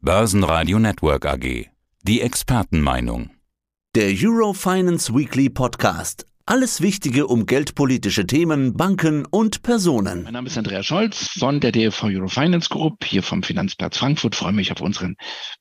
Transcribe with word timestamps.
Börsenradio 0.00 0.78
Network 0.78 1.26
AG. 1.26 1.66
Die 2.04 2.20
Expertenmeinung. 2.20 3.30
Der 3.96 4.12
Eurofinance 4.16 5.12
Weekly 5.12 5.50
Podcast. 5.50 6.24
Alles 6.46 6.80
Wichtige 6.80 7.26
um 7.26 7.46
geldpolitische 7.46 8.24
Themen, 8.24 8.74
Banken 8.74 9.26
und 9.26 9.62
Personen. 9.64 10.22
Mein 10.22 10.34
Name 10.34 10.46
ist 10.46 10.56
Andreas 10.56 10.86
Scholz 10.86 11.30
von 11.36 11.58
der 11.58 11.72
DFV 11.72 12.04
Eurofinance 12.04 12.68
Group, 12.68 13.04
hier 13.04 13.24
vom 13.24 13.42
Finanzplatz 13.42 13.98
Frankfurt. 13.98 14.36
freue 14.36 14.52
mich 14.52 14.70
auf 14.70 14.80
unseren, 14.80 15.16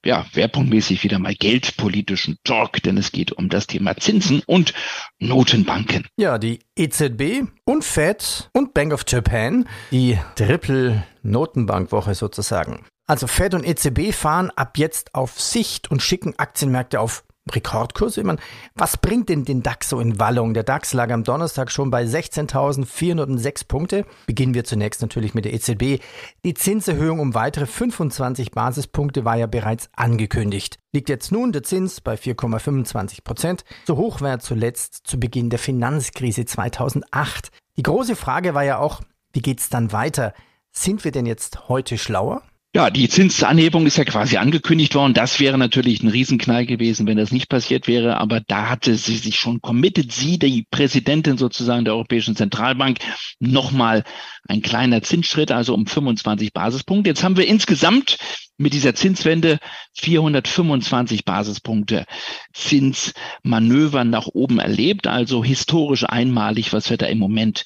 ja, 0.06 0.24
schwerpunktmäßig 0.32 1.04
wieder 1.04 1.18
mal 1.18 1.34
geldpolitischen 1.34 2.38
Talk, 2.44 2.84
denn 2.84 2.98
es 2.98 3.12
geht 3.12 3.32
um 3.32 3.50
das 3.50 3.66
Thema 3.66 3.98
Zinsen 3.98 4.44
und 4.46 4.72
Notenbanken. 5.18 6.06
Ja, 6.16 6.38
die 6.38 6.60
EZB 6.76 7.48
und 7.66 7.84
Fed 7.84 8.52
und 8.54 8.76
Bank 8.76 8.94
of 8.94 9.04
Japan, 9.08 9.68
die 9.90 10.20
Triple-Notenbankwoche 10.36 12.14
sozusagen. 12.14 12.86
Also 13.08 13.26
Fed 13.26 13.54
und 13.54 13.66
EZB 13.66 14.14
fahren 14.14 14.52
ab 14.58 14.78
jetzt 14.78 15.16
auf 15.16 15.40
Sicht 15.40 15.90
und 15.90 16.02
schicken 16.02 16.38
Aktienmärkte 16.38 17.00
auf 17.00 17.24
Rekordkurse. 17.50 18.20
Ich 18.20 18.26
meine, 18.26 18.40
was 18.76 18.98
bringt 18.98 19.30
denn 19.30 19.46
den 19.46 19.64
DAX 19.64 19.88
so 19.88 20.02
in 20.02 20.20
Wallung? 20.20 20.54
Der 20.54 20.64
DAX 20.64 20.92
lag 20.92 21.10
am 21.12 21.24
Donnerstag 21.24 21.72
schon 21.72 21.90
bei 21.90 22.04
16.406 22.04 23.66
Punkte. 23.66 24.06
Beginnen 24.26 24.54
wir 24.54 24.66
zunächst 24.66 25.02
natürlich 25.02 25.34
mit 25.34 25.46
der 25.46 25.54
EZB. 25.54 26.04
Die 26.44 26.54
Zinserhöhung 26.54 27.22
um 27.22 27.34
weitere 27.34 27.66
25 27.66 28.52
Basispunkte 28.52 29.24
war 29.24 29.38
ja 29.38 29.48
bereits 29.48 29.90
angekündigt. 29.96 30.78
Liegt 30.92 31.08
jetzt 31.08 31.32
nun 31.32 31.54
der 31.54 31.64
Zins 31.64 32.02
bei 32.02 32.16
4,25 32.16 33.24
Prozent. 33.24 33.64
So 33.86 33.96
hoch 33.96 34.20
war 34.20 34.32
er 34.32 34.40
zuletzt 34.40 35.08
zu 35.08 35.18
Beginn 35.18 35.50
der 35.50 35.60
Finanzkrise 35.60 36.44
2008. 36.44 37.52
Die 37.78 37.84
große 37.84 38.18
Frage 38.18 38.54
war 38.54 38.64
ja 38.64 38.80
auch, 38.80 39.02
wie 39.32 39.42
geht's 39.42 39.70
dann 39.70 39.94
weiter? 39.94 40.34
Sind 40.72 41.06
wir 41.06 41.12
denn 41.12 41.26
jetzt 41.26 41.70
heute 41.70 41.98
schlauer? 41.98 42.42
Ja, 42.78 42.92
die 42.92 43.10
Zinsanhebung 43.10 43.88
ist 43.88 43.98
ja 43.98 44.06
quasi 44.06 44.38
angekündigt 44.38 44.94
worden. 44.94 45.16
Das 45.16 45.40
wäre 45.40 45.58
natürlich 45.58 46.04
ein 46.04 46.10
Riesenknall 46.10 46.68
gewesen, 46.68 47.08
wenn 47.08 47.18
das 47.18 47.32
nicht 47.32 47.50
passiert 47.50 47.88
wäre. 47.88 48.18
Aber 48.18 48.40
da 48.40 48.70
hatte 48.70 48.98
sie 48.98 49.18
sich 49.18 49.40
schon 49.40 49.62
committed, 49.64 50.12
sie, 50.12 50.38
die 50.38 50.68
Präsidentin 50.70 51.40
sozusagen 51.40 51.86
der 51.86 51.96
Europäischen 51.96 52.36
Zentralbank, 52.36 53.00
nochmal 53.40 54.04
ein 54.48 54.62
kleiner 54.62 55.02
Zinsschritt, 55.02 55.52
also 55.52 55.74
um 55.74 55.88
25 55.88 56.54
Basispunkte. 56.54 57.10
Jetzt 57.10 57.24
haben 57.24 57.36
wir 57.36 57.48
insgesamt 57.48 58.20
mit 58.60 58.74
dieser 58.74 58.94
Zinswende 58.94 59.58
425 59.96 61.26
Basispunkte 61.26 62.06
Zinsmanöver 62.54 64.04
nach 64.04 64.28
oben 64.28 64.60
erlebt. 64.60 65.08
Also 65.08 65.44
historisch 65.44 66.04
einmalig, 66.04 66.74
was 66.74 66.92
wir 66.92 66.98
da 66.98 67.08
im 67.08 67.18
Moment 67.18 67.64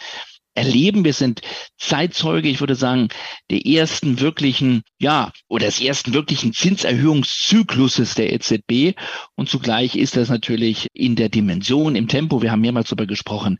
erleben. 0.54 1.06
Wir 1.06 1.14
sind 1.14 1.42
Zeitzeuge, 1.78 2.50
ich 2.50 2.60
würde 2.60 2.76
sagen, 2.76 3.10
der 3.50 3.66
ersten 3.66 4.20
wirklichen, 4.20 4.84
ja, 5.00 5.32
oder 5.48 5.66
des 5.66 5.82
ersten 5.82 6.14
wirklichen 6.14 6.54
Zinserhöhungszykluses 6.54 8.16
der 8.16 8.34
EZB. 8.34 8.98
Und 9.36 9.50
zugleich 9.50 9.96
ist 9.96 10.18
das 10.18 10.30
natürlich 10.30 10.88
in 10.94 11.16
der 11.16 11.30
Dimension, 11.30 11.96
im 11.96 12.08
Tempo, 12.08 12.42
wir 12.42 12.52
haben 12.52 12.62
mehrmals 12.62 12.90
darüber 12.90 13.06
gesprochen, 13.06 13.58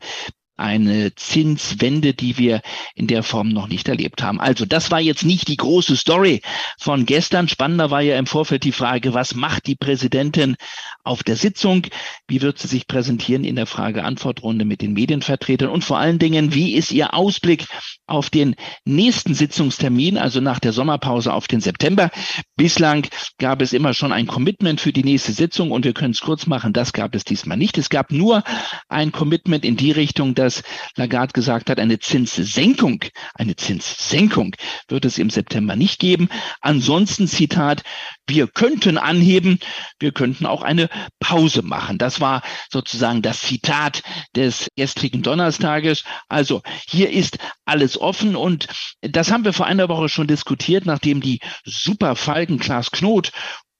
eine 0.56 1.14
Zinswende, 1.14 2.14
die 2.14 2.38
wir 2.38 2.60
in 2.94 3.06
der 3.06 3.22
Form 3.22 3.48
noch 3.48 3.68
nicht 3.68 3.88
erlebt 3.88 4.22
haben. 4.22 4.40
Also 4.40 4.66
das 4.66 4.90
war 4.90 5.00
jetzt 5.00 5.24
nicht 5.24 5.48
die 5.48 5.56
große 5.56 5.96
Story 5.96 6.42
von 6.78 7.06
gestern. 7.06 7.48
Spannender 7.48 7.90
war 7.90 8.02
ja 8.02 8.18
im 8.18 8.26
Vorfeld 8.26 8.64
die 8.64 8.72
Frage, 8.72 9.14
was 9.14 9.34
macht 9.34 9.66
die 9.66 9.76
Präsidentin 9.76 10.56
auf 11.04 11.22
der 11.22 11.36
Sitzung? 11.36 11.86
Wie 12.28 12.42
wird 12.42 12.58
sie 12.58 12.68
sich 12.68 12.86
präsentieren 12.86 13.44
in 13.44 13.56
der 13.56 13.66
Frage-Antwort-Runde 13.66 14.64
mit 14.64 14.82
den 14.82 14.92
Medienvertretern? 14.92 15.68
Und 15.68 15.84
vor 15.84 15.98
allen 15.98 16.18
Dingen, 16.18 16.54
wie 16.54 16.74
ist 16.74 16.92
ihr 16.92 17.14
Ausblick 17.14 17.66
auf 18.06 18.30
den 18.30 18.54
nächsten 18.84 19.34
Sitzungstermin, 19.34 20.18
also 20.18 20.40
nach 20.40 20.58
der 20.58 20.72
Sommerpause 20.72 21.32
auf 21.32 21.48
den 21.48 21.60
September? 21.60 22.10
Bislang 22.56 23.06
gab 23.38 23.62
es 23.62 23.72
immer 23.72 23.94
schon 23.94 24.12
ein 24.12 24.26
Commitment 24.26 24.80
für 24.80 24.92
die 24.92 25.04
nächste 25.04 25.32
Sitzung 25.32 25.70
und 25.70 25.84
wir 25.84 25.94
können 25.94 26.12
es 26.12 26.20
kurz 26.20 26.46
machen, 26.46 26.72
das 26.72 26.92
gab 26.92 27.14
es 27.14 27.24
diesmal 27.24 27.56
nicht. 27.56 27.78
Es 27.78 27.88
gab 27.88 28.12
nur 28.12 28.44
ein 28.88 29.12
Commitment 29.12 29.64
in 29.64 29.76
die 29.76 29.92
Richtung, 29.92 30.34
dass 30.42 30.62
Lagarde 30.96 31.32
gesagt 31.32 31.70
hat, 31.70 31.78
eine 31.78 31.98
Zinssenkung, 31.98 33.04
eine 33.34 33.56
Zinssenkung 33.56 34.54
wird 34.88 35.04
es 35.04 35.18
im 35.18 35.30
September 35.30 35.76
nicht 35.76 36.00
geben. 36.00 36.28
Ansonsten, 36.60 37.28
Zitat, 37.28 37.82
wir 38.26 38.48
könnten 38.48 38.98
anheben, 38.98 39.58
wir 39.98 40.12
könnten 40.12 40.46
auch 40.46 40.62
eine 40.62 40.88
Pause 41.20 41.62
machen. 41.62 41.98
Das 41.98 42.20
war 42.20 42.42
sozusagen 42.70 43.22
das 43.22 43.40
Zitat 43.40 44.02
des 44.34 44.68
gestrigen 44.76 45.22
Donnerstages. 45.22 46.04
Also 46.28 46.62
hier 46.88 47.10
ist 47.10 47.38
alles 47.64 48.00
offen 48.00 48.36
und 48.36 48.66
das 49.00 49.30
haben 49.30 49.44
wir 49.44 49.52
vor 49.52 49.66
einer 49.66 49.88
Woche 49.88 50.08
schon 50.08 50.26
diskutiert, 50.26 50.86
nachdem 50.86 51.20
die 51.20 51.40
Superfalken 51.64 52.58
Klaas 52.58 52.90
Knot 52.90 53.32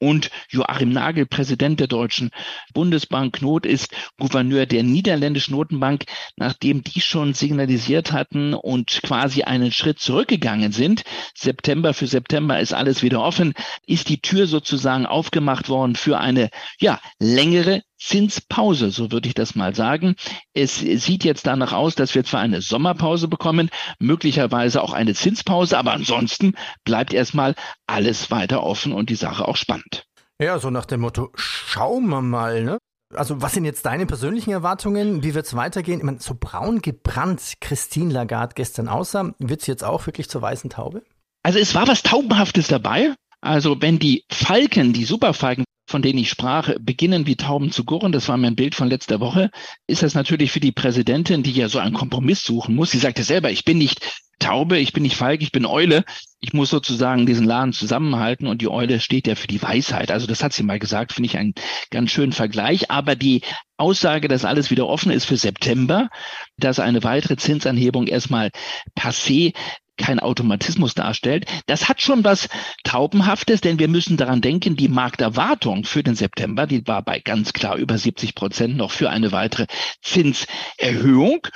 und 0.02 0.30
Joachim 0.48 0.90
Nagel, 0.90 1.26
Präsident 1.26 1.78
der 1.78 1.86
Deutschen 1.86 2.30
Bundesbank. 2.74 3.40
Not 3.40 3.64
ist 3.64 3.94
Gouverneur 4.18 4.66
der 4.66 4.82
niederländischen 4.82 5.54
Notenbank, 5.54 6.06
nachdem 6.34 6.82
die 6.82 7.00
schon 7.00 7.34
signalisiert 7.34 8.10
hatten 8.10 8.52
und 8.52 9.00
quasi 9.04 9.44
einen 9.44 9.70
Schritt 9.70 10.00
zurückgegangen 10.00 10.72
sind. 10.72 11.04
September 11.36 11.94
für 11.94 12.08
September 12.08 12.58
ist 12.58 12.74
alles 12.74 13.04
wieder 13.04 13.22
offen, 13.22 13.54
ist 13.86 14.08
die 14.08 14.20
Tür 14.20 14.48
sozusagen 14.48 15.06
aufgemacht 15.06 15.68
worden 15.68 15.94
für 15.94 16.18
eine, 16.18 16.50
ja, 16.80 16.98
längere 17.20 17.82
Zinspause, 18.04 18.90
so 18.90 19.12
würde 19.12 19.28
ich 19.28 19.34
das 19.34 19.54
mal 19.54 19.74
sagen. 19.74 20.16
Es 20.54 20.78
sieht 20.80 21.24
jetzt 21.24 21.46
danach 21.46 21.72
aus, 21.72 21.94
dass 21.94 22.14
wir 22.14 22.24
zwar 22.24 22.40
eine 22.40 22.60
Sommerpause 22.60 23.28
bekommen, 23.28 23.70
möglicherweise 23.98 24.82
auch 24.82 24.92
eine 24.92 25.14
Zinspause, 25.14 25.78
aber 25.78 25.92
ansonsten 25.92 26.54
bleibt 26.84 27.14
erstmal 27.14 27.54
alles 27.86 28.30
weiter 28.30 28.62
offen 28.62 28.92
und 28.92 29.10
die 29.10 29.14
Sache 29.14 29.46
auch 29.46 29.56
spannend. 29.56 30.06
Ja, 30.40 30.58
so 30.58 30.70
nach 30.70 30.86
dem 30.86 31.02
Motto, 31.02 31.30
schauen 31.34 32.08
wir 32.08 32.22
mal, 32.22 32.64
ne? 32.64 32.78
Also, 33.14 33.42
was 33.42 33.52
sind 33.52 33.64
jetzt 33.64 33.84
deine 33.84 34.06
persönlichen 34.06 34.52
Erwartungen? 34.52 35.22
Wie 35.22 35.34
wird 35.34 35.46
es 35.46 35.54
weitergehen? 35.54 35.98
Ich 35.98 36.04
meine, 36.04 36.18
so 36.18 36.34
braun 36.38 36.80
gebrannt 36.80 37.54
Christine 37.60 38.12
Lagarde 38.12 38.54
gestern 38.54 38.88
aussah, 38.88 39.34
wird 39.38 39.60
sie 39.60 39.70
jetzt 39.70 39.84
auch 39.84 40.06
wirklich 40.06 40.30
zur 40.30 40.40
weißen 40.40 40.70
Taube? 40.70 41.02
Also, 41.42 41.58
es 41.58 41.74
war 41.74 41.86
was 41.86 42.02
Taubenhaftes 42.02 42.68
dabei. 42.68 43.14
Also, 43.42 43.80
wenn 43.82 43.98
die 43.98 44.24
Falken, 44.30 44.92
die 44.92 45.04
Superfalken 45.04 45.64
von 45.86 46.02
denen 46.02 46.18
ich 46.18 46.30
sprach, 46.30 46.70
beginnen 46.80 47.26
wie 47.26 47.36
Tauben 47.36 47.70
zu 47.70 47.84
gurren, 47.84 48.12
das 48.12 48.28
war 48.28 48.36
mein 48.36 48.56
Bild 48.56 48.74
von 48.74 48.88
letzter 48.88 49.20
Woche, 49.20 49.50
ist 49.86 50.02
das 50.02 50.14
natürlich 50.14 50.50
für 50.50 50.60
die 50.60 50.72
Präsidentin, 50.72 51.42
die 51.42 51.52
ja 51.52 51.68
so 51.68 51.78
einen 51.78 51.94
Kompromiss 51.94 52.44
suchen 52.44 52.74
muss. 52.74 52.90
Sie 52.90 52.98
sagte 52.98 53.24
selber, 53.24 53.50
ich 53.50 53.64
bin 53.64 53.78
nicht 53.78 54.00
Taube, 54.42 54.78
ich 54.78 54.92
bin 54.92 55.04
nicht 55.04 55.16
Falk, 55.16 55.40
ich 55.40 55.52
bin 55.52 55.64
Eule. 55.64 56.04
Ich 56.40 56.52
muss 56.52 56.70
sozusagen 56.70 57.26
diesen 57.26 57.46
Laden 57.46 57.72
zusammenhalten 57.72 58.48
und 58.48 58.60
die 58.60 58.68
Eule 58.68 58.98
steht 58.98 59.28
ja 59.28 59.36
für 59.36 59.46
die 59.46 59.62
Weisheit. 59.62 60.10
Also 60.10 60.26
das 60.26 60.42
hat 60.42 60.52
sie 60.52 60.64
mal 60.64 60.80
gesagt, 60.80 61.12
finde 61.12 61.28
ich 61.28 61.38
einen 61.38 61.54
ganz 61.90 62.10
schönen 62.10 62.32
Vergleich. 62.32 62.90
Aber 62.90 63.14
die 63.14 63.42
Aussage, 63.76 64.26
dass 64.26 64.44
alles 64.44 64.72
wieder 64.72 64.88
offen 64.88 65.12
ist 65.12 65.26
für 65.26 65.36
September, 65.36 66.08
dass 66.56 66.80
eine 66.80 67.04
weitere 67.04 67.36
Zinsanhebung 67.36 68.08
erstmal 68.08 68.50
passé 68.98 69.54
kein 69.96 70.20
Automatismus 70.20 70.94
darstellt. 70.94 71.46
Das 71.66 71.88
hat 71.88 72.02
schon 72.02 72.24
was 72.24 72.48
Taubenhaftes, 72.84 73.60
denn 73.60 73.78
wir 73.78 73.88
müssen 73.88 74.16
daran 74.16 74.40
denken, 74.40 74.76
die 74.76 74.88
Markterwartung 74.88 75.84
für 75.84 76.02
den 76.02 76.14
September, 76.14 76.66
die 76.66 76.86
war 76.86 77.02
bei 77.02 77.18
ganz 77.20 77.52
klar 77.52 77.76
über 77.76 77.98
70 77.98 78.34
Prozent 78.34 78.76
noch 78.76 78.90
für 78.90 79.10
eine 79.10 79.32
weitere 79.32 79.66
Zinserhöhung. 80.00 81.46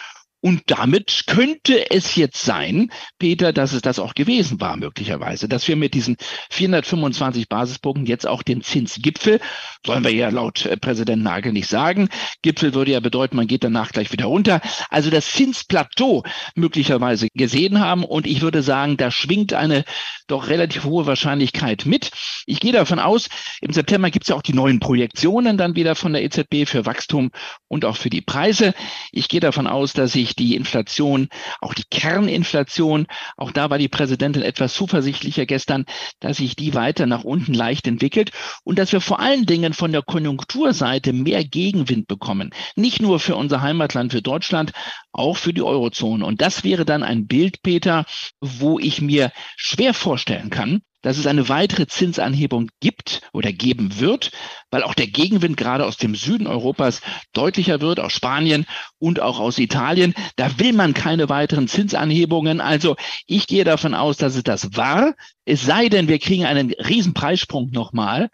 Und 0.47 0.63
damit 0.69 1.25
könnte 1.27 1.91
es 1.91 2.15
jetzt 2.15 2.41
sein, 2.41 2.93
Peter, 3.19 3.53
dass 3.53 3.73
es 3.73 3.83
das 3.83 3.99
auch 3.99 4.15
gewesen 4.15 4.61
war, 4.61 4.77
möglicherweise, 4.77 5.49
dass 5.49 5.67
wir 5.67 5.75
mit 5.75 5.93
diesen 5.93 6.17
425 6.51 7.49
Basispunkten 7.49 8.07
jetzt 8.07 8.29
auch 8.29 8.45
den 8.45 8.63
Zinsgipfel, 8.63 9.41
sollen 9.85 10.05
wir 10.05 10.13
ja 10.13 10.29
laut 10.29 10.65
äh, 10.65 10.77
Präsident 10.77 11.25
Nagel 11.25 11.53
nicht 11.53 11.67
sagen, 11.67 12.09
Gipfel 12.43 12.75
würde 12.75 12.93
ja 12.93 13.01
bedeuten, 13.01 13.35
man 13.35 13.49
geht 13.49 13.65
danach 13.65 13.91
gleich 13.91 14.13
wieder 14.13 14.27
runter, 14.27 14.61
also 14.89 15.11
das 15.11 15.33
Zinsplateau 15.33 16.23
möglicherweise 16.55 17.27
gesehen 17.35 17.81
haben. 17.81 18.05
Und 18.05 18.25
ich 18.29 18.41
würde 18.41 18.63
sagen, 18.63 18.97
da 18.97 19.11
schwingt 19.11 19.53
eine 19.53 19.85
doch 20.29 20.49
relativ 20.49 20.85
hohe 20.85 21.07
Wahrscheinlichkeit 21.07 21.87
mit. 21.87 22.11
Ich 22.47 22.61
gehe 22.61 22.73
davon 22.73 23.01
aus, 23.01 23.29
im 23.61 23.73
September 23.73 24.11
gibt 24.11 24.27
es 24.27 24.29
ja 24.29 24.37
auch 24.37 24.43
die 24.43 24.55
neuen 24.55 24.79
Projektionen 24.79 25.57
dann 25.57 25.75
wieder 25.75 25.97
von 25.97 26.13
der 26.13 26.23
EZB 26.23 26.67
für 26.67 26.87
Wachstum 26.87 27.31
und 27.67 27.85
auch 27.85 27.97
für 27.97 28.11
die 28.11 28.21
Preise. 28.21 28.75
Ich 29.11 29.29
gehe 29.29 29.41
davon 29.41 29.67
aus, 29.67 29.93
dass 29.93 30.13
sich 30.13 30.36
die 30.39 30.55
Inflation, 30.55 31.29
auch 31.61 31.75
die 31.75 31.85
Kerninflation, 31.91 33.07
auch 33.37 33.53
da 33.53 33.71
war 33.71 33.79
die 33.79 33.89
Präsidentin 33.89 34.43
etwas 34.43 34.75
zuversichtlicher 34.75 35.47
gestern, 35.47 35.85
dass 36.21 36.39
sich 36.39 36.57
die 36.57 36.75
weiter 36.75 37.07
nach 37.07 37.25
unten 37.25 37.55
leicht 37.55 37.87
entwickelt 37.87 38.31
und 38.65 38.79
dass 38.79 38.93
wir 38.93 39.01
vor 39.01 39.21
allen 39.21 39.47
Dingen 39.47 39.73
von 39.73 39.93
der 39.93 40.03
Konjunkturseite 40.03 41.13
mehr 41.13 41.45
Gegenwind 41.45 42.07
bekommen. 42.07 42.51
Nicht 42.75 43.01
nur 43.01 43.21
für 43.21 43.37
unser 43.37 43.63
Heimatland, 43.63 44.13
für 44.13 44.23
Deutschland, 44.23 44.73
auch 45.13 45.37
für 45.37 45.53
die 45.53 45.63
Eurozone. 45.63 46.25
Und 46.25 46.41
das 46.41 46.65
wäre 46.65 46.85
dann 46.85 47.03
ein 47.03 47.27
Bild, 47.27 47.63
Peter, 47.63 48.05
wo 48.41 48.79
ich 48.79 49.01
mir 49.01 49.33
schwer 49.57 49.95
vorstellen 49.95 50.51
kann, 50.51 50.83
dass 51.07 51.19
es 51.19 51.29
eine 51.29 51.49
weitere 51.49 51.87
Zinsanhebung 51.87 52.69
gibt 52.81 53.21
oder 53.33 53.53
geben 53.53 54.01
wird, 54.01 54.33
weil 54.73 54.83
auch 54.83 54.93
der 54.93 55.07
Gegenwind 55.07 55.57
gerade 55.57 55.87
aus 55.87 55.99
dem 55.99 56.17
Süden 56.17 56.49
Europas 56.49 57.01
deutlicher 57.33 57.81
wird, 57.81 58.01
aus 58.01 58.13
Spanien 58.13 58.67
und 58.99 59.21
auch 59.21 59.39
aus 59.39 59.59
Italien. 59.59 60.15
Da 60.35 60.59
will 60.59 60.73
man 60.73 60.95
keine 60.95 61.29
weiteren 61.29 61.69
Zinsanhebungen. 61.69 62.61
Also 62.61 62.97
ich 63.29 63.47
gehe 63.47 63.63
davon 63.63 63.95
aus, 63.95 64.17
dass 64.17 64.35
es 64.35 64.43
das 64.43 64.77
war. 64.77 65.15
Es 65.45 65.63
sei 65.63 65.89
denn, 65.89 66.09
wir 66.09 66.19
kriegen 66.19 66.45
einen 66.45 66.73
riesen 66.73 67.15
Preissprung 67.15 67.71
nochmal. 67.71 68.29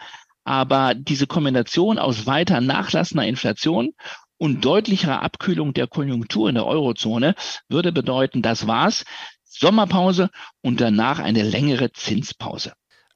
Aber 0.45 0.95
diese 0.95 1.27
Kombination 1.27 1.99
aus 1.99 2.25
weiter 2.25 2.63
nachlassender 2.63 3.27
Inflation 3.27 3.91
und 4.39 4.65
deutlicherer 4.65 5.23
Abkühlung 5.23 5.73
der 5.75 5.87
Konjunktur 5.89 6.49
in 6.49 6.57
der 6.57 6.67
Eurozone 6.67 7.35
würde 7.69 7.93
bedeuten, 7.93 8.41
das 8.41 8.67
war's. 8.67 9.05
Sommerpause 9.53 10.31
und 10.63 10.81
danach 10.81 11.19
eine 11.19 11.43
längere 11.43 11.93
Zinspause. 11.93 12.73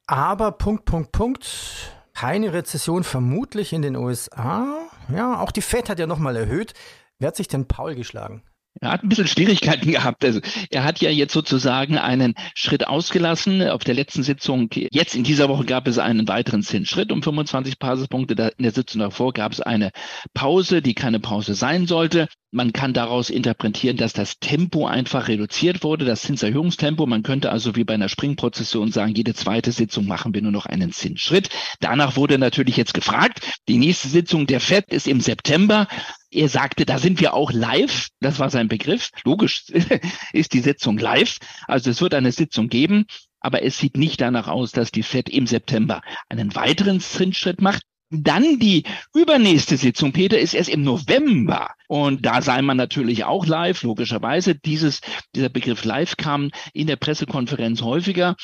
Aber 0.06 0.52
Punkt, 0.52 0.84
Punkt, 0.84 1.12
Punkt. 1.12 1.92
Keine 2.14 2.52
Rezession 2.52 3.04
vermutlich 3.04 3.72
in 3.72 3.82
den 3.82 3.96
USA. 3.96 4.88
Ja, 5.14 5.40
auch 5.40 5.50
die 5.50 5.60
Fed 5.60 5.88
hat 5.88 5.98
ja 5.98 6.06
nochmal 6.06 6.36
erhöht. 6.36 6.72
Wer 7.18 7.28
hat 7.28 7.36
sich 7.36 7.48
denn 7.48 7.68
Paul 7.68 7.94
geschlagen? 7.94 8.42
Er 8.80 8.90
hat 8.90 9.02
ein 9.02 9.08
bisschen 9.08 9.26
Schwierigkeiten 9.26 9.90
gehabt. 9.90 10.24
Also 10.24 10.40
er 10.70 10.84
hat 10.84 11.00
ja 11.00 11.10
jetzt 11.10 11.32
sozusagen 11.32 11.98
einen 11.98 12.34
Schritt 12.54 12.86
ausgelassen. 12.86 13.68
Auf 13.68 13.84
der 13.84 13.94
letzten 13.94 14.22
Sitzung, 14.22 14.68
jetzt 14.72 15.14
in 15.14 15.24
dieser 15.24 15.48
Woche 15.48 15.64
gab 15.64 15.86
es 15.86 15.98
einen 15.98 16.28
weiteren 16.28 16.62
Zinsschritt 16.62 17.12
um 17.12 17.22
25 17.22 17.78
Basispunkte. 17.78 18.52
In 18.58 18.62
der 18.62 18.72
Sitzung 18.72 19.00
davor 19.00 19.32
gab 19.32 19.52
es 19.52 19.60
eine 19.60 19.90
Pause, 20.34 20.82
die 20.82 20.94
keine 20.94 21.20
Pause 21.20 21.54
sein 21.54 21.86
sollte. 21.86 22.28
Man 22.52 22.72
kann 22.72 22.94
daraus 22.94 23.28
interpretieren, 23.28 23.96
dass 23.96 24.12
das 24.12 24.38
Tempo 24.38 24.86
einfach 24.86 25.28
reduziert 25.28 25.82
wurde, 25.82 26.04
das 26.04 26.22
Zinserhöhungstempo. 26.22 27.04
Man 27.04 27.22
könnte 27.22 27.50
also 27.50 27.76
wie 27.76 27.84
bei 27.84 27.94
einer 27.94 28.08
Springprozession 28.08 28.92
sagen, 28.92 29.14
jede 29.14 29.34
zweite 29.34 29.72
Sitzung 29.72 30.06
machen 30.06 30.32
wir 30.32 30.40
nur 30.42 30.52
noch 30.52 30.64
einen 30.64 30.92
Zinsschritt. 30.92 31.50
Danach 31.80 32.16
wurde 32.16 32.38
natürlich 32.38 32.76
jetzt 32.76 32.94
gefragt. 32.94 33.40
Die 33.68 33.78
nächste 33.78 34.08
Sitzung 34.08 34.46
der 34.46 34.60
FED 34.60 34.90
ist 34.90 35.06
im 35.06 35.20
September. 35.20 35.86
Er 36.30 36.48
sagte, 36.48 36.84
da 36.84 36.98
sind 36.98 37.20
wir 37.20 37.34
auch 37.34 37.52
live. 37.52 38.08
Das 38.20 38.38
war 38.38 38.50
sein 38.50 38.68
Begriff. 38.68 39.10
Logisch 39.24 39.64
ist 40.32 40.52
die 40.52 40.60
Sitzung 40.60 40.98
live. 40.98 41.38
Also 41.66 41.90
es 41.90 42.00
wird 42.00 42.14
eine 42.14 42.32
Sitzung 42.32 42.68
geben. 42.68 43.06
Aber 43.40 43.62
es 43.62 43.78
sieht 43.78 43.96
nicht 43.96 44.20
danach 44.20 44.48
aus, 44.48 44.72
dass 44.72 44.90
die 44.90 45.02
FED 45.02 45.28
im 45.28 45.46
September 45.46 46.02
einen 46.28 46.54
weiteren 46.54 47.00
Zinsschritt 47.00 47.60
macht. 47.60 47.82
Dann 48.10 48.58
die 48.60 48.84
übernächste 49.14 49.76
Sitzung, 49.76 50.12
Peter, 50.12 50.38
ist 50.38 50.54
erst 50.54 50.70
im 50.70 50.82
November. 50.82 51.70
Und 51.88 52.24
da 52.24 52.40
sei 52.40 52.62
man 52.62 52.76
natürlich 52.76 53.24
auch 53.24 53.46
live, 53.46 53.82
logischerweise. 53.82 54.54
Dieses, 54.54 55.00
dieser 55.34 55.48
Begriff 55.48 55.84
live 55.84 56.16
kam 56.16 56.50
in 56.72 56.86
der 56.86 56.96
Pressekonferenz 56.96 57.82
häufiger. 57.82 58.36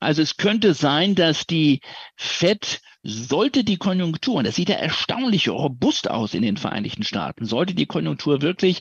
Also 0.00 0.22
es 0.22 0.36
könnte 0.36 0.74
sein, 0.74 1.16
dass 1.16 1.46
die 1.46 1.80
FED 2.16 2.80
sollte 3.02 3.64
die 3.64 3.76
Konjunktur, 3.76 4.36
und 4.36 4.46
das 4.46 4.56
sieht 4.56 4.68
ja 4.68 4.76
erstaunlich 4.76 5.48
robust 5.48 6.10
aus 6.10 6.34
in 6.34 6.42
den 6.42 6.56
Vereinigten 6.56 7.04
Staaten, 7.04 7.44
sollte 7.44 7.74
die 7.74 7.86
Konjunktur 7.86 8.42
wirklich 8.42 8.80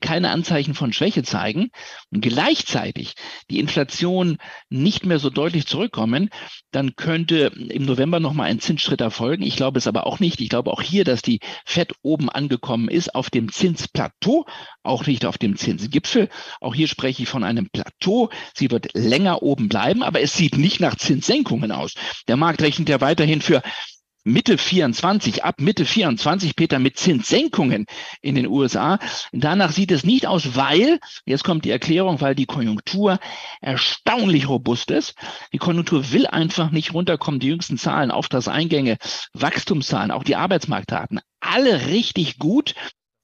keine 0.00 0.30
Anzeichen 0.30 0.74
von 0.74 0.92
Schwäche 0.92 1.22
zeigen 1.22 1.70
und 2.10 2.20
gleichzeitig 2.20 3.14
die 3.50 3.58
Inflation 3.58 4.38
nicht 4.68 5.04
mehr 5.04 5.18
so 5.18 5.28
deutlich 5.28 5.66
zurückkommen, 5.66 6.30
dann 6.70 6.94
könnte 6.96 7.52
im 7.70 7.84
November 7.84 8.20
nochmal 8.20 8.48
ein 8.48 8.60
Zinsschritt 8.60 9.00
erfolgen. 9.00 9.42
Ich 9.42 9.56
glaube 9.56 9.78
es 9.78 9.86
aber 9.86 10.06
auch 10.06 10.20
nicht. 10.20 10.40
Ich 10.40 10.48
glaube 10.48 10.70
auch 10.70 10.82
hier, 10.82 11.04
dass 11.04 11.22
die 11.22 11.40
FED 11.64 11.94
oben 12.02 12.28
angekommen 12.30 12.88
ist 12.88 13.14
auf 13.14 13.30
dem 13.30 13.50
Zinsplateau, 13.50 14.46
auch 14.82 15.06
nicht 15.06 15.24
auf 15.24 15.38
dem 15.38 15.56
Zinsgipfel. 15.56 16.28
Auch 16.60 16.74
hier 16.74 16.88
spreche 16.88 17.24
ich 17.24 17.28
von 17.28 17.44
einem 17.44 17.68
Plateau. 17.70 18.30
Sie 18.54 18.70
wird 18.70 18.94
länger 18.94 19.42
oben 19.42 19.68
bleiben, 19.68 20.02
aber 20.02 20.20
es 20.20 20.34
sieht 20.34 20.56
nicht 20.56 20.80
nach 20.80 20.96
Zinssenkungen 20.96 21.72
aus. 21.72 21.94
Der 22.28 22.36
Markt 22.36 22.62
rechnet 22.62 22.88
ja 22.88 23.00
weiterhin 23.00 23.40
für 23.62 23.88
Mitte 24.24 24.58
24, 24.58 25.44
ab 25.44 25.54
Mitte 25.58 25.86
24, 25.86 26.54
Peter, 26.54 26.78
mit 26.78 26.98
Zinssenkungen 26.98 27.86
in 28.20 28.34
den 28.34 28.46
USA. 28.46 28.98
Danach 29.32 29.72
sieht 29.72 29.90
es 29.90 30.04
nicht 30.04 30.26
aus, 30.26 30.54
weil, 30.54 30.98
jetzt 31.24 31.44
kommt 31.44 31.64
die 31.64 31.70
Erklärung, 31.70 32.20
weil 32.20 32.34
die 32.34 32.44
Konjunktur 32.44 33.18
erstaunlich 33.60 34.48
robust 34.48 34.90
ist. 34.90 35.14
Die 35.52 35.58
Konjunktur 35.58 36.12
will 36.12 36.26
einfach 36.26 36.70
nicht 36.70 36.92
runterkommen. 36.92 37.40
Die 37.40 37.48
jüngsten 37.48 37.78
Zahlen, 37.78 38.10
Auftragseingänge, 38.10 38.98
Wachstumszahlen, 39.32 40.10
auch 40.10 40.24
die 40.24 40.36
Arbeitsmarktdaten, 40.36 41.20
alle 41.40 41.86
richtig 41.86 42.38
gut. 42.38 42.74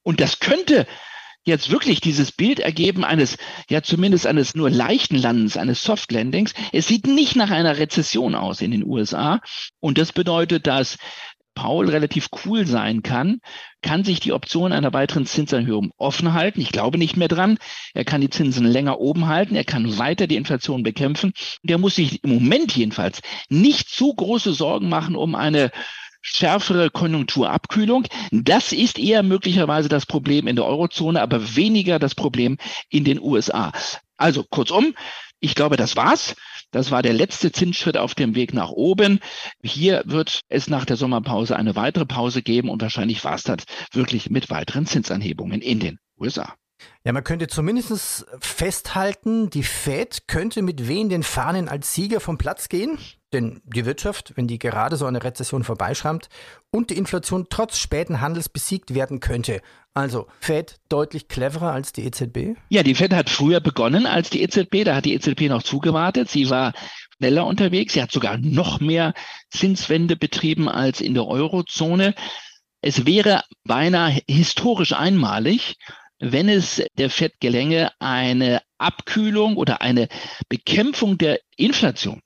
Und 0.02 0.20
das 0.20 0.38
könnte 0.38 0.86
jetzt 1.44 1.70
wirklich 1.70 2.00
dieses 2.00 2.32
Bild 2.32 2.60
ergeben 2.60 3.04
eines, 3.04 3.36
ja 3.68 3.82
zumindest 3.82 4.26
eines 4.26 4.54
nur 4.54 4.70
leichten 4.70 5.16
Landens, 5.16 5.56
eines 5.56 5.82
Soft 5.82 6.10
Landings. 6.12 6.54
Es 6.72 6.86
sieht 6.86 7.06
nicht 7.06 7.36
nach 7.36 7.50
einer 7.50 7.78
Rezession 7.78 8.34
aus 8.34 8.60
in 8.60 8.70
den 8.70 8.84
USA. 8.84 9.40
Und 9.80 9.98
das 9.98 10.12
bedeutet, 10.12 10.66
dass 10.66 10.96
Paul 11.54 11.88
relativ 11.88 12.28
cool 12.44 12.66
sein 12.66 13.02
kann, 13.02 13.38
kann 13.80 14.02
sich 14.02 14.18
die 14.18 14.32
Option 14.32 14.72
einer 14.72 14.92
weiteren 14.92 15.24
Zinserhöhung 15.24 15.92
offen 15.96 16.32
halten. 16.32 16.60
Ich 16.60 16.72
glaube 16.72 16.98
nicht 16.98 17.16
mehr 17.16 17.28
dran. 17.28 17.58
Er 17.92 18.04
kann 18.04 18.20
die 18.20 18.30
Zinsen 18.30 18.66
länger 18.66 18.98
oben 18.98 19.28
halten. 19.28 19.54
Er 19.54 19.64
kann 19.64 19.98
weiter 19.98 20.26
die 20.26 20.36
Inflation 20.36 20.82
bekämpfen. 20.82 21.32
Der 21.62 21.78
muss 21.78 21.94
sich 21.94 22.24
im 22.24 22.30
Moment 22.34 22.74
jedenfalls 22.76 23.20
nicht 23.48 23.88
zu 23.88 24.12
große 24.14 24.52
Sorgen 24.52 24.88
machen 24.88 25.14
um 25.14 25.34
eine 25.34 25.70
schärfere 26.24 26.90
Konjunkturabkühlung. 26.90 28.06
Das 28.32 28.72
ist 28.72 28.98
eher 28.98 29.22
möglicherweise 29.22 29.88
das 29.88 30.06
Problem 30.06 30.48
in 30.48 30.56
der 30.56 30.64
Eurozone, 30.64 31.20
aber 31.20 31.54
weniger 31.54 31.98
das 31.98 32.14
Problem 32.14 32.56
in 32.88 33.04
den 33.04 33.20
USA. 33.20 33.72
Also 34.16 34.42
kurzum, 34.42 34.94
ich 35.38 35.54
glaube, 35.54 35.76
das 35.76 35.94
war's. 35.94 36.34
Das 36.70 36.90
war 36.90 37.02
der 37.02 37.12
letzte 37.12 37.52
Zinsschritt 37.52 37.96
auf 37.96 38.14
dem 38.14 38.34
Weg 38.34 38.54
nach 38.54 38.70
oben. 38.70 39.20
Hier 39.62 40.02
wird 40.06 40.40
es 40.48 40.68
nach 40.68 40.84
der 40.84 40.96
Sommerpause 40.96 41.56
eine 41.56 41.76
weitere 41.76 42.06
Pause 42.06 42.42
geben 42.42 42.70
und 42.70 42.82
wahrscheinlich 42.82 43.22
war 43.22 43.34
es 43.34 43.44
das 43.44 43.58
wirklich 43.92 44.30
mit 44.30 44.50
weiteren 44.50 44.86
Zinsanhebungen 44.86 45.60
in 45.60 45.78
den 45.78 45.98
USA. 46.18 46.54
Ja, 47.04 47.12
man 47.12 47.22
könnte 47.22 47.46
zumindest 47.46 48.26
festhalten, 48.40 49.50
die 49.50 49.62
Fed 49.62 50.26
könnte 50.26 50.62
mit 50.62 50.88
wen 50.88 51.08
den 51.08 51.22
Fahnen 51.22 51.68
als 51.68 51.94
Sieger 51.94 52.20
vom 52.20 52.38
Platz 52.38 52.68
gehen. 52.68 52.98
Denn 53.34 53.60
die 53.64 53.84
Wirtschaft, 53.84 54.32
wenn 54.36 54.46
die 54.46 54.60
gerade 54.60 54.96
so 54.96 55.06
eine 55.06 55.24
Rezession 55.24 55.64
vorbeischrammt 55.64 56.28
und 56.70 56.90
die 56.90 56.96
Inflation 56.96 57.48
trotz 57.50 57.78
späten 57.78 58.20
Handels 58.20 58.48
besiegt 58.48 58.94
werden 58.94 59.18
könnte. 59.18 59.60
Also 59.92 60.28
Fed 60.38 60.76
deutlich 60.88 61.26
cleverer 61.26 61.72
als 61.72 61.92
die 61.92 62.04
EZB? 62.04 62.56
Ja, 62.68 62.84
die 62.84 62.94
Fed 62.94 63.12
hat 63.12 63.28
früher 63.28 63.58
begonnen 63.58 64.06
als 64.06 64.30
die 64.30 64.40
EZB. 64.40 64.84
Da 64.84 64.94
hat 64.94 65.04
die 65.04 65.14
EZB 65.14 65.48
noch 65.48 65.64
zugewartet. 65.64 66.30
Sie 66.30 66.48
war 66.48 66.74
schneller 67.16 67.44
unterwegs. 67.44 67.94
Sie 67.94 68.02
hat 68.02 68.12
sogar 68.12 68.38
noch 68.38 68.78
mehr 68.78 69.14
Zinswende 69.50 70.14
betrieben 70.14 70.68
als 70.68 71.00
in 71.00 71.14
der 71.14 71.26
Eurozone. 71.26 72.14
Es 72.82 73.04
wäre 73.04 73.42
beinahe 73.64 74.20
historisch 74.28 74.92
einmalig, 74.92 75.74
wenn 76.20 76.48
es 76.48 76.84
der 76.98 77.10
Fed 77.10 77.40
gelänge, 77.40 77.90
eine 77.98 78.62
Abkühlung 78.78 79.56
oder 79.56 79.82
eine 79.82 80.06
Bekämpfung 80.48 81.18
der 81.18 81.40
Inflation 81.56 82.20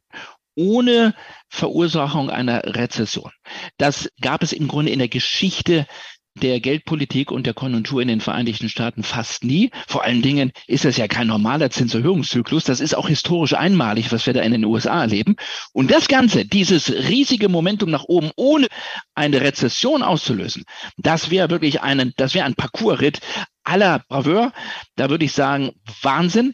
ohne 0.58 1.14
Verursachung 1.48 2.30
einer 2.30 2.62
Rezession. 2.64 3.30
Das 3.78 4.10
gab 4.20 4.42
es 4.42 4.52
im 4.52 4.66
Grunde 4.66 4.90
in 4.90 4.98
der 4.98 5.08
Geschichte 5.08 5.86
der 6.34 6.60
Geldpolitik 6.60 7.30
und 7.30 7.46
der 7.46 7.54
Konjunktur 7.54 8.00
in 8.02 8.08
den 8.08 8.20
Vereinigten 8.20 8.68
Staaten 8.68 9.02
fast 9.02 9.44
nie. 9.44 9.70
Vor 9.86 10.04
allen 10.04 10.22
Dingen 10.22 10.52
ist 10.66 10.84
das 10.84 10.96
ja 10.96 11.08
kein 11.08 11.26
normaler 11.26 11.70
Zinserhöhungszyklus. 11.70 12.64
Das 12.64 12.80
ist 12.80 12.94
auch 12.94 13.08
historisch 13.08 13.54
einmalig, 13.54 14.12
was 14.12 14.26
wir 14.26 14.34
da 14.34 14.40
in 14.40 14.52
den 14.52 14.64
USA 14.64 15.02
erleben. 15.02 15.36
Und 15.72 15.90
das 15.90 16.08
Ganze, 16.08 16.44
dieses 16.44 16.90
riesige 16.90 17.48
Momentum 17.48 17.90
nach 17.90 18.04
oben, 18.04 18.30
ohne 18.36 18.66
eine 19.14 19.40
Rezession 19.40 20.02
auszulösen, 20.02 20.64
das 20.96 21.30
wäre 21.30 21.50
wirklich 21.50 21.82
einen, 21.82 22.12
das 22.16 22.34
wäre 22.34 22.46
ein 22.46 22.54
Parcoursritt 22.54 23.20
aller 23.64 24.02
Braveur. 24.08 24.52
Da 24.96 25.10
würde 25.10 25.24
ich 25.24 25.32
sagen, 25.32 25.72
Wahnsinn. 26.02 26.52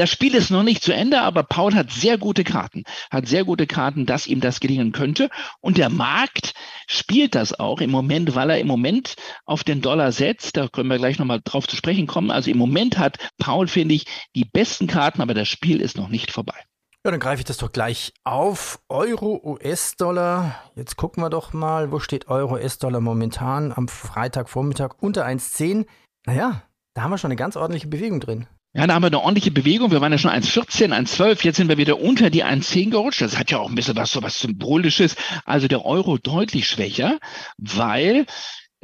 Das 0.00 0.08
Spiel 0.08 0.34
ist 0.34 0.50
noch 0.50 0.62
nicht 0.62 0.82
zu 0.82 0.94
Ende, 0.94 1.20
aber 1.20 1.42
Paul 1.42 1.74
hat 1.74 1.92
sehr 1.92 2.16
gute 2.16 2.42
Karten, 2.42 2.84
hat 3.10 3.28
sehr 3.28 3.44
gute 3.44 3.66
Karten, 3.66 4.06
dass 4.06 4.26
ihm 4.26 4.40
das 4.40 4.58
gelingen 4.58 4.92
könnte. 4.92 5.28
Und 5.60 5.76
der 5.76 5.90
Markt 5.90 6.54
spielt 6.86 7.34
das 7.34 7.60
auch 7.60 7.82
im 7.82 7.90
Moment, 7.90 8.34
weil 8.34 8.48
er 8.48 8.58
im 8.58 8.66
Moment 8.66 9.16
auf 9.44 9.62
den 9.62 9.82
Dollar 9.82 10.10
setzt. 10.12 10.56
Da 10.56 10.68
können 10.68 10.88
wir 10.88 10.96
gleich 10.96 11.18
nochmal 11.18 11.42
drauf 11.44 11.68
zu 11.68 11.76
sprechen 11.76 12.06
kommen. 12.06 12.30
Also 12.30 12.50
im 12.50 12.56
Moment 12.56 12.96
hat 12.96 13.18
Paul, 13.36 13.68
finde 13.68 13.94
ich, 13.94 14.06
die 14.34 14.46
besten 14.46 14.86
Karten, 14.86 15.20
aber 15.20 15.34
das 15.34 15.48
Spiel 15.48 15.82
ist 15.82 15.98
noch 15.98 16.08
nicht 16.08 16.30
vorbei. 16.30 16.56
Ja, 17.04 17.10
dann 17.10 17.20
greife 17.20 17.40
ich 17.40 17.44
das 17.44 17.58
doch 17.58 17.70
gleich 17.70 18.14
auf. 18.24 18.80
Euro, 18.88 19.38
US-Dollar. 19.44 20.62
Jetzt 20.76 20.96
gucken 20.96 21.22
wir 21.22 21.28
doch 21.28 21.52
mal, 21.52 21.92
wo 21.92 21.98
steht 21.98 22.28
Euro, 22.28 22.54
US-Dollar 22.54 23.02
momentan 23.02 23.70
am 23.70 23.86
Freitagvormittag 23.86 24.94
unter 24.98 25.26
1,10. 25.26 25.84
Naja, 26.24 26.62
da 26.94 27.02
haben 27.02 27.10
wir 27.10 27.18
schon 27.18 27.28
eine 27.28 27.36
ganz 27.36 27.56
ordentliche 27.56 27.88
Bewegung 27.88 28.20
drin. 28.20 28.46
Ja, 28.72 28.86
da 28.86 28.94
haben 28.94 29.02
wir 29.02 29.08
eine 29.08 29.20
ordentliche 29.20 29.50
Bewegung. 29.50 29.90
Wir 29.90 30.00
waren 30.00 30.12
ja 30.12 30.18
schon 30.18 30.30
1,14, 30.30 30.94
1,12. 30.94 31.44
Jetzt 31.44 31.56
sind 31.56 31.68
wir 31.68 31.76
wieder 31.76 31.98
unter 32.00 32.30
die 32.30 32.44
1,10 32.44 32.90
gerutscht. 32.90 33.20
Das 33.20 33.36
hat 33.36 33.50
ja 33.50 33.58
auch 33.58 33.68
ein 33.68 33.74
bisschen 33.74 33.96
was, 33.96 34.12
so 34.12 34.22
was 34.22 34.38
Symbolisches. 34.38 35.16
Also 35.44 35.66
der 35.66 35.84
Euro 35.84 36.18
deutlich 36.18 36.68
schwächer, 36.68 37.18
weil 37.58 38.26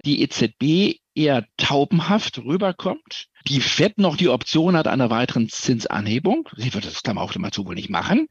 die 0.04 0.22
EZB 0.22 0.98
eher 1.14 1.46
taubenhaft 1.56 2.38
rüberkommt. 2.38 3.28
Die 3.46 3.60
FED 3.60 3.98
noch 3.98 4.16
die 4.16 4.28
Option 4.28 4.76
hat 4.76 4.88
einer 4.88 5.08
weiteren 5.08 5.48
Zinsanhebung. 5.48 6.48
Sie 6.56 6.74
wird 6.74 6.84
das 6.84 7.04
Klammer 7.04 7.22
auf 7.22 7.36
immer 7.36 7.52
zu 7.52 7.64
wohl 7.64 7.76
nicht 7.76 7.88
machen. 7.88 8.26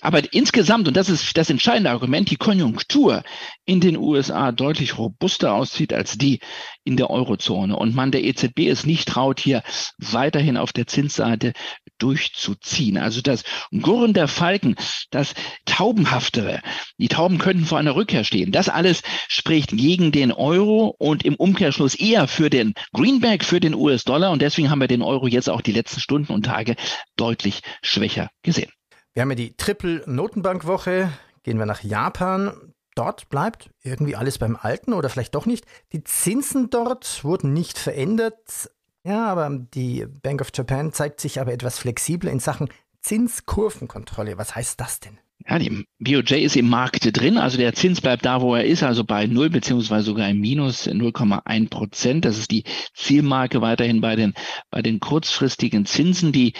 Aber 0.00 0.32
insgesamt, 0.32 0.88
und 0.88 0.96
das 0.96 1.10
ist 1.10 1.36
das 1.36 1.50
entscheidende 1.50 1.90
Argument, 1.90 2.30
die 2.30 2.36
Konjunktur 2.36 3.22
in 3.66 3.80
den 3.80 3.98
USA 3.98 4.50
deutlich 4.50 4.96
robuster 4.96 5.52
aussieht 5.52 5.92
als 5.92 6.16
die 6.16 6.40
in 6.82 6.96
der 6.96 7.10
Eurozone 7.10 7.76
und 7.76 7.94
man 7.94 8.10
der 8.10 8.24
EZB 8.24 8.68
es 8.68 8.86
nicht 8.86 9.06
traut, 9.06 9.38
hier 9.38 9.62
weiterhin 9.98 10.56
auf 10.56 10.72
der 10.72 10.86
Zinsseite 10.86 11.52
durchzuziehen. 11.98 12.96
Also 12.96 13.20
das 13.20 13.44
Gurren 13.70 14.14
der 14.14 14.28
Falken, 14.28 14.76
das 15.10 15.34
Taubenhaftere, 15.66 16.62
die 16.96 17.08
Tauben 17.08 17.36
könnten 17.36 17.66
vor 17.66 17.78
einer 17.78 17.94
Rückkehr 17.94 18.24
stehen. 18.24 18.50
Das 18.50 18.70
alles 18.70 19.02
spricht 19.28 19.76
gegen 19.76 20.10
den 20.10 20.32
Euro 20.32 20.94
und 20.98 21.22
im 21.22 21.34
Umkehrschluss 21.34 21.94
eher 21.94 22.28
für 22.28 22.48
den 22.48 22.72
Greenback, 22.94 23.44
für 23.44 23.60
den 23.60 23.74
US-Dollar. 23.74 24.30
Und 24.30 24.40
deswegen 24.40 24.70
haben 24.70 24.80
wir 24.80 24.88
den 24.88 25.02
Euro 25.02 25.26
jetzt 25.26 25.50
auch 25.50 25.60
die 25.60 25.72
letzten 25.72 26.00
Stunden 26.00 26.32
und 26.32 26.46
Tage 26.46 26.76
deutlich 27.16 27.60
schwächer 27.82 28.30
gesehen. 28.42 28.72
Wir 29.14 29.22
haben 29.22 29.30
ja 29.30 29.36
die 29.36 29.56
Triple-Notenbankwoche. 29.56 31.12
Gehen 31.42 31.58
wir 31.58 31.66
nach 31.66 31.82
Japan. 31.82 32.72
Dort 32.94 33.28
bleibt 33.28 33.70
irgendwie 33.82 34.16
alles 34.16 34.38
beim 34.38 34.56
Alten 34.56 34.94
oder 34.94 35.10
vielleicht 35.10 35.34
doch 35.34 35.44
nicht. 35.44 35.66
Die 35.92 36.02
Zinsen 36.02 36.70
dort 36.70 37.22
wurden 37.22 37.52
nicht 37.52 37.78
verändert. 37.78 38.70
Ja, 39.04 39.26
aber 39.26 39.50
die 39.50 40.06
Bank 40.22 40.40
of 40.40 40.48
Japan 40.54 40.92
zeigt 40.92 41.20
sich 41.20 41.40
aber 41.40 41.52
etwas 41.52 41.78
flexibler 41.78 42.30
in 42.30 42.40
Sachen 42.40 42.68
Zinskurvenkontrolle. 43.00 44.38
Was 44.38 44.54
heißt 44.54 44.80
das 44.80 45.00
denn? 45.00 45.18
Ja, 45.48 45.58
die 45.58 45.84
BOJ 45.98 46.44
ist 46.44 46.56
im 46.56 46.68
Markt 46.68 47.04
drin, 47.18 47.36
also 47.36 47.58
der 47.58 47.74
Zins 47.74 48.00
bleibt 48.00 48.24
da, 48.24 48.40
wo 48.40 48.54
er 48.54 48.64
ist, 48.64 48.84
also 48.84 49.02
bei 49.02 49.26
0 49.26 49.50
beziehungsweise 49.50 50.04
sogar 50.04 50.28
im 50.28 50.38
Minus 50.38 50.86
0,1 50.86 51.68
Prozent. 51.68 52.24
Das 52.24 52.38
ist 52.38 52.52
die 52.52 52.62
Zielmarke 52.94 53.60
weiterhin 53.60 54.00
bei 54.00 54.14
den, 54.14 54.34
bei 54.70 54.82
den 54.82 55.00
kurzfristigen 55.00 55.84
Zinsen. 55.84 56.30
Die 56.30 56.52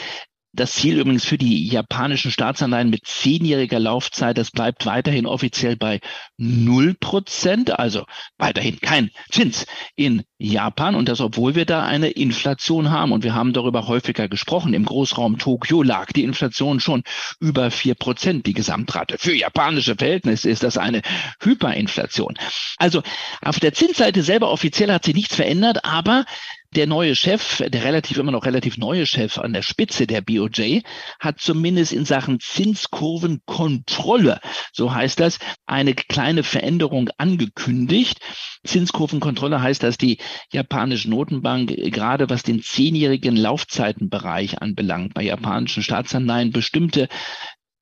das 0.53 0.75
Ziel 0.75 0.99
übrigens 0.99 1.25
für 1.25 1.39
die 1.39 1.67
japanischen 1.67 2.31
Staatsanleihen 2.31 2.91
mit 2.91 3.07
zehnjähriger 3.07 3.79
Laufzeit, 3.79 4.37
das 4.37 4.51
bleibt 4.51 4.85
weiterhin 4.85 5.27
offiziell 5.27 5.77
bei 5.77 6.01
null 6.37 6.95
Prozent, 6.95 7.79
also 7.79 8.05
weiterhin 8.37 8.79
kein 8.79 9.11
Zins 9.31 9.67
in 9.97 10.25
Japan 10.39 10.95
und 10.95 11.09
das, 11.09 11.21
obwohl 11.21 11.55
wir 11.55 11.65
da 11.65 11.85
eine 11.85 12.09
Inflation 12.09 12.91
haben 12.91 13.13
und 13.13 13.25
wir 13.25 13.35
haben 13.35 13.55
darüber 13.55 13.87
häufiger 13.89 14.29
gesprochen. 14.29 14.75
Im 14.75 14.85
Großraum 14.85 15.39
Tokio 15.39 15.83
lag 15.83 16.13
die 16.13 16.25
Inflation 16.25 16.81
schon 16.81 17.03
über 17.41 17.71
vier 17.71 17.95
Prozent, 17.95 18.47
die 18.47 18.53
Gesamtrate. 18.53 19.17
Für 19.19 19.35
japanische 19.35 19.97
Verhältnisse 19.97 20.51
ist 20.51 20.63
das 20.63 20.77
eine 20.77 21.01
Hyperinflation. 21.41 22.35
Also 22.77 23.03
auf 23.41 23.59
der 23.59 23.73
Zinsseite 23.73 24.23
selber 24.23 24.51
offiziell 24.51 24.93
hat 24.93 25.05
sich 25.05 25.15
nichts 25.15 25.35
verändert, 25.35 25.85
aber 25.85 26.27
der 26.75 26.87
neue 26.87 27.15
Chef, 27.15 27.59
der 27.59 27.85
relativ 27.85 28.17
immer 28.17 28.33
noch 28.33 28.47
relativ 28.47 28.79
neue 28.79 29.07
Chef 29.07 29.39
an 29.39 29.53
der 29.53 29.63
Spitze 29.63 30.07
der 30.07 30.23
BOJ, 30.23 30.81
hat 31.21 31.41
zumindest 31.41 31.93
in 31.93 32.05
Sachen 32.05 32.41
Zinskurvenkontrolle, 32.41 34.41
so 34.73 34.95
heißt 34.95 35.21
das, 35.21 35.39
eine 35.67 35.95
kleine 35.95 36.43
Veränderung 36.43 37.11
angekündigt. 37.19 38.19
Zinskurvenkontrolle 38.65 39.61
heißt, 39.61 39.83
dass 39.83 39.99
die 39.99 40.19
japanische 40.53 41.11
Notenbank 41.11 41.75
gerade 41.93 42.31
was 42.31 42.43
den 42.43 42.63
zehnjährigen 42.63 43.37
Laufzeitenbereich 43.37 44.63
anbelangt, 44.63 45.15
bei 45.15 45.23
japanischen 45.23 45.83
Staatsanleihen 45.83 46.53
bestimmte 46.53 47.09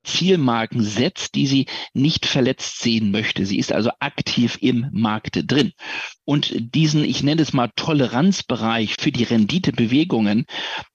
Zielmarken 0.04 0.83
setzt, 0.83 1.35
die 1.35 1.47
sie 1.47 1.66
nicht 1.95 2.26
verletzt 2.26 2.80
sehen 2.80 3.11
möchte. 3.11 3.47
Sie 3.47 3.59
ist 3.59 3.73
also 3.73 3.90
aktiv 4.00 4.59
im 4.61 4.88
Markt 4.92 5.50
drin. 5.50 5.73
Und 6.25 6.52
diesen, 6.75 7.04
ich 7.04 7.23
nenne 7.23 7.42
es 7.42 7.52
mal 7.52 7.71
Toleranzbereich 7.76 8.97
für 8.99 9.12
die 9.12 9.25
Renditebewegungen 9.25 10.47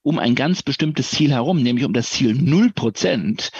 um 0.01 0.19
ein 0.19 0.35
ganz 0.35 0.63
bestimmtes 0.63 1.11
Ziel 1.11 1.31
herum, 1.31 1.61
nämlich 1.61 1.85
um 1.85 1.93
das 1.93 2.09
Ziel 2.09 2.33
null 2.33 2.71
Prozent, 2.71 3.51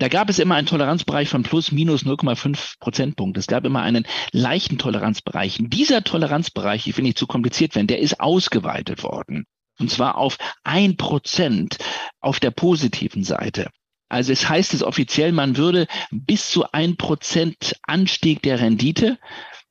da 0.00 0.06
gab 0.06 0.30
es 0.30 0.38
immer 0.38 0.54
einen 0.54 0.68
Toleranzbereich 0.68 1.28
von 1.28 1.42
plus 1.42 1.72
minus 1.72 2.04
0,5 2.04 2.74
Prozentpunkte. 2.78 3.40
Es 3.40 3.48
gab 3.48 3.64
immer 3.64 3.82
einen 3.82 4.06
leichten 4.30 4.78
Toleranzbereich. 4.78 5.58
Dieser 5.60 6.04
Toleranzbereich, 6.04 6.86
ich 6.86 6.94
finde 6.94 7.10
ich 7.10 7.16
zu 7.16 7.26
kompliziert 7.26 7.74
werden, 7.74 7.88
der 7.88 7.98
ist 7.98 8.20
ausgeweitet 8.20 9.02
worden. 9.02 9.44
Und 9.80 9.90
zwar 9.90 10.16
auf 10.16 10.38
ein 10.62 10.96
Prozent 10.96 11.78
auf 12.20 12.38
der 12.38 12.52
positiven 12.52 13.24
Seite. 13.24 13.70
Also 14.08 14.32
es 14.32 14.48
heißt 14.48 14.74
es 14.74 14.82
offiziell, 14.82 15.32
man 15.32 15.56
würde 15.56 15.86
bis 16.10 16.50
zu 16.50 16.70
ein 16.72 16.96
Prozent 16.96 17.76
Anstieg 17.82 18.42
der 18.42 18.60
Rendite 18.60 19.18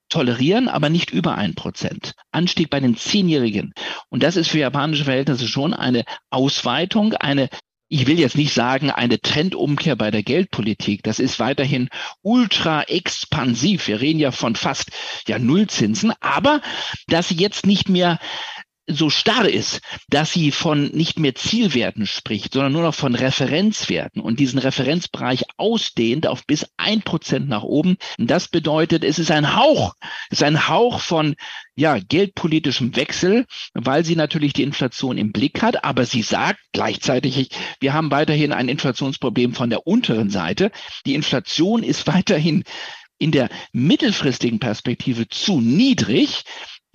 tolerieren, 0.08 0.68
aber 0.68 0.88
nicht 0.88 1.10
über 1.10 1.36
ein 1.36 1.54
Prozent. 1.54 2.14
Anstieg 2.30 2.70
bei 2.70 2.80
den 2.80 2.96
Zehnjährigen. 2.96 3.72
Und 4.08 4.22
das 4.22 4.36
ist 4.36 4.48
für 4.48 4.58
japanische 4.58 5.04
Verhältnisse 5.04 5.48
schon 5.48 5.74
eine 5.74 6.04
Ausweitung, 6.30 7.14
eine 7.14 7.48
ich 7.90 8.06
will 8.06 8.18
jetzt 8.18 8.36
nicht 8.36 8.52
sagen, 8.52 8.90
eine 8.90 9.18
Trendumkehr 9.18 9.96
bei 9.96 10.10
der 10.10 10.22
Geldpolitik. 10.22 11.02
Das 11.02 11.18
ist 11.18 11.40
weiterhin 11.40 11.88
ultra 12.20 12.82
expansiv. 12.82 13.88
Wir 13.88 14.00
reden 14.00 14.18
ja 14.18 14.30
von 14.30 14.56
fast 14.56 14.90
ja 15.26 15.38
Nullzinsen, 15.38 16.12
aber 16.20 16.60
dass 17.06 17.28
sie 17.28 17.36
jetzt 17.36 17.66
nicht 17.66 17.88
mehr 17.88 18.18
so 18.88 19.10
starr 19.10 19.48
ist, 19.48 19.80
dass 20.08 20.32
sie 20.32 20.50
von 20.50 20.86
nicht 20.88 21.18
mehr 21.18 21.34
Zielwerten 21.34 22.06
spricht, 22.06 22.54
sondern 22.54 22.72
nur 22.72 22.82
noch 22.82 22.94
von 22.94 23.14
Referenzwerten 23.14 24.20
und 24.20 24.40
diesen 24.40 24.58
Referenzbereich 24.58 25.44
ausdehnt 25.56 26.26
auf 26.26 26.46
bis 26.46 26.66
ein 26.76 27.02
Prozent 27.02 27.48
nach 27.48 27.62
oben. 27.62 27.96
Das 28.18 28.48
bedeutet, 28.48 29.04
es 29.04 29.18
ist 29.18 29.30
ein 29.30 29.54
Hauch, 29.54 29.94
es 30.30 30.38
ist 30.38 30.44
ein 30.44 30.68
Hauch 30.68 31.00
von 31.00 31.36
ja, 31.76 31.98
geldpolitischem 31.98 32.96
Wechsel, 32.96 33.46
weil 33.74 34.04
sie 34.04 34.16
natürlich 34.16 34.52
die 34.52 34.64
Inflation 34.64 35.18
im 35.18 35.32
Blick 35.32 35.62
hat, 35.62 35.84
aber 35.84 36.06
sie 36.06 36.22
sagt 36.22 36.58
gleichzeitig, 36.72 37.50
wir 37.80 37.92
haben 37.92 38.10
weiterhin 38.10 38.52
ein 38.52 38.68
Inflationsproblem 38.68 39.54
von 39.54 39.70
der 39.70 39.86
unteren 39.86 40.30
Seite. 40.30 40.72
Die 41.06 41.14
Inflation 41.14 41.82
ist 41.82 42.06
weiterhin 42.06 42.64
in 43.18 43.32
der 43.32 43.48
mittelfristigen 43.72 44.60
Perspektive 44.60 45.28
zu 45.28 45.60
niedrig. 45.60 46.42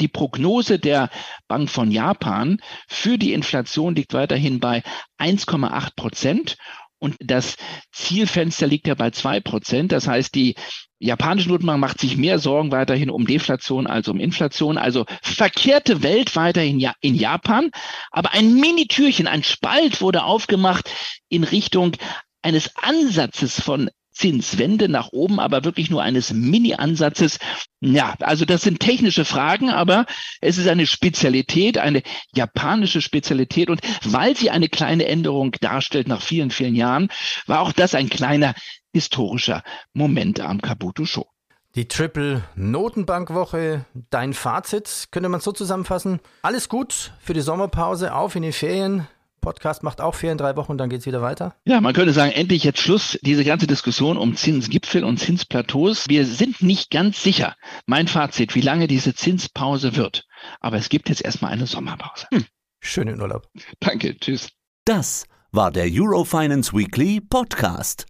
Die 0.02 0.08
Prognose 0.08 0.80
der 0.80 1.10
Bank 1.48 1.70
von 1.70 1.92
Japan 1.92 2.58
für 2.88 3.18
die 3.18 3.34
Inflation 3.34 3.96
liegt 3.96 4.14
weiterhin 4.14 4.60
bei 4.60 4.84
1,8 5.20 5.96
Prozent. 5.96 6.58
Und 7.00 7.18
das 7.20 7.58
Zielfenster 7.92 8.66
liegt 8.66 8.88
ja 8.88 8.96
bei 8.96 9.12
zwei 9.12 9.42
Prozent. 9.42 9.92
Das 9.92 10.08
heißt, 10.08 10.34
die 10.36 10.56
japanische 11.00 11.50
Notenbank 11.50 11.80
macht 11.80 12.00
sich 12.00 12.16
mehr 12.16 12.40
Sorgen 12.40 12.72
weiterhin 12.72 13.10
um 13.10 13.28
Deflation 13.28 13.88
als 13.88 14.08
um 14.08 14.22
Inflation. 14.22 14.78
Also 14.78 15.06
verkehrte 15.22 16.02
Welt 16.02 16.38
weiterhin 16.38 16.90
in 17.02 17.16
Japan. 17.16 17.72
Aber 18.10 18.32
ein 18.32 18.56
Mini-Türchen, 18.56 19.28
ein 19.28 19.44
Spalt 19.44 20.00
wurde 20.00 20.24
aufgemacht 20.24 20.90
in 21.28 21.44
Richtung 21.44 21.98
eines 22.42 22.76
Ansatzes 22.78 23.60
von 23.60 23.90
Zinswende 24.14 24.90
nach 24.90 25.10
oben, 25.12 25.40
aber 25.40 25.64
wirklich 25.64 25.90
nur 25.90 26.02
eines 26.02 26.32
Mini-Ansatzes. 26.32 27.40
Ja, 27.82 28.16
also 28.20 28.46
das 28.46 28.62
sind 28.62 28.80
technische 28.80 29.26
Fragen, 29.26 29.70
aber 29.70 30.06
es 30.40 30.58
ist 30.58 30.68
eine 30.68 30.88
Spezialität, 30.88 31.78
eine 31.78 32.04
japanische 32.34 33.02
Spezialität. 33.02 33.70
Und 33.70 33.82
weil 34.06 34.38
sie 34.38 34.50
eine 34.50 34.70
kleine 34.70 35.06
Änderung 35.06 35.52
darstellt 35.60 36.08
nach 36.08 36.22
vielen, 36.22 36.52
vielen 36.52 36.76
Jahren, 36.76 37.10
war 37.48 37.62
auch 37.62 37.72
das 37.72 37.96
ein 37.96 38.10
kleiner 38.10 38.54
historischer 38.94 39.64
Moment 39.94 40.40
am 40.40 40.62
Kabuto 40.62 41.06
Show. 41.06 41.28
Die 41.76 41.88
Triple 41.88 42.44
Notenbankwoche, 42.54 43.86
dein 44.12 44.34
Fazit, 44.34 45.08
könnte 45.10 45.28
man 45.28 45.42
so 45.42 45.52
zusammenfassen. 45.52 46.20
Alles 46.44 46.70
gut 46.70 47.14
für 47.20 47.34
die 47.34 47.42
Sommerpause, 47.42 48.14
auf 48.14 48.36
in 48.36 48.44
die 48.44 48.52
Ferien. 48.52 49.08
Podcast 49.44 49.84
macht 49.84 50.02
auch 50.02 50.16
Ferien 50.16 50.38
drei 50.38 50.56
Wochen 50.56 50.72
und 50.72 50.78
dann 50.80 50.90
geht 50.90 51.02
es 51.02 51.06
wieder 51.06 51.22
weiter? 51.22 51.56
Ja, 51.66 51.82
man 51.82 51.94
könnte 51.94 52.14
sagen, 52.14 52.32
endlich 52.32 52.64
jetzt 52.64 52.80
Schluss, 52.80 53.20
diese 53.22 53.44
ganze 53.44 53.68
Diskussion 53.68 54.18
um 54.18 54.36
Zinsgipfel 54.36 55.04
und 55.04 55.20
Zinsplateaus. 55.20 56.10
Wir 56.10 56.26
sind 56.26 56.62
nicht 56.62 56.90
ganz 56.90 57.22
sicher, 57.22 57.56
mein 57.86 58.08
Fazit, 58.08 58.56
wie 58.56 58.62
lange 58.62 58.88
diese 58.88 59.14
Zinspause 59.14 59.96
wird. 59.96 60.26
Aber 60.62 60.78
es 60.78 60.90
gibt 60.90 61.10
jetzt 61.10 61.24
erstmal 61.24 61.52
eine 61.52 61.68
Sommerpause. 61.68 62.26
Hm. 62.32 62.46
Schönen 62.80 63.22
Urlaub. 63.22 63.48
Danke, 63.80 64.18
tschüss. 64.18 64.50
Das 64.86 65.26
war 65.52 65.72
der 65.72 65.88
Eurofinance 65.90 66.74
Weekly 66.74 67.22
Podcast. 67.22 68.06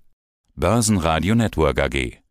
Börsenradio 0.56 1.36
Network 1.36 1.80
AG. 1.80 2.23